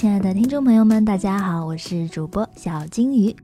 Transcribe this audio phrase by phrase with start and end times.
[0.00, 3.36] 亲爱的听众朋友们，大家好，我是主播小金鱼。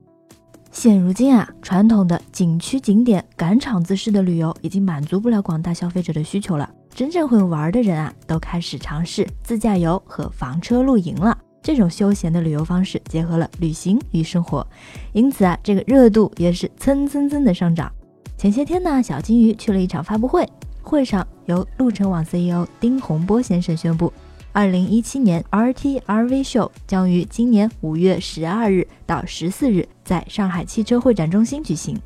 [0.71, 6.67] 现如今啊，传统的景区景点赶场子式的旅游已经满足不了广大消费者的需求了。
[6.89, 11.37] 真正会玩的人啊，都开始尝试自驾游和房车露营了。
[11.61, 14.66] 这种休闲的旅游方式结合了旅行与生活，
[15.12, 17.93] 因此啊，这个热度也是蹭蹭蹭的上涨。
[18.38, 20.48] 前些天呢，小金鱼去了一场发布会，
[20.80, 24.11] 会上由路程网 CEO 丁洪波先生宣布。
[24.57, 32.01] 二零一七年 RTRV 秀将于今年五月十二日到十四日在上海汽车会展中心举行。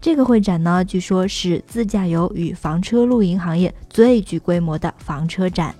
[0.00, 5.72] 这个会展呢，据说是自驾游与房车露营行业最具规模的房车展。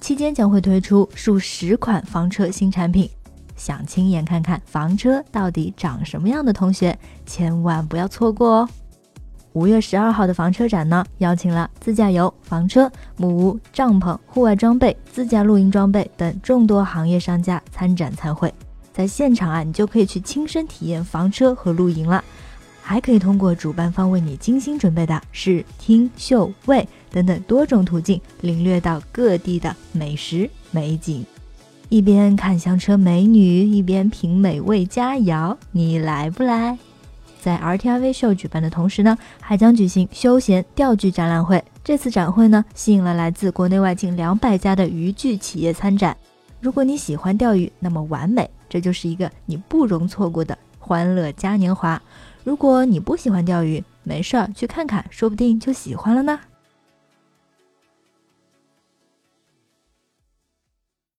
[0.00, 3.08] 期间将会推出数十款房车新产品。
[3.54, 8.68] 想亲眼看看房车到底长什么样的同学，千万不要错过哦！
[9.52, 18.52] 五月十二号的房车展呢，邀请了自驾游、房车、木屋、帐篷、户外装备、自驾露营装备等众多行业商家参展参会。
[18.92, 22.22] 在现场啊，你就可以去亲身体验房车和露营了，
[22.80, 31.26] 还可以通过主办方为你精心准备的视听嗅味等等多种途径，领略到各地的美食美景。
[31.88, 36.78] 一边看香车美女，一边品美味佳肴，你来不来？
[37.40, 41.64] 在 RTRV 秀举办的同时呢，还将举行休闲钓具展览会。
[41.82, 46.16] 这次展会呢，吸引了来自国内外近两百家的渔具企业参展。
[46.60, 52.00] 如果你喜欢钓鱼，那么完美，这就是一个你不容错过的欢乐嘉年华。
[52.44, 56.38] 如果你不喜欢钓鱼，没事儿去看看，说不定就喜欢了呢。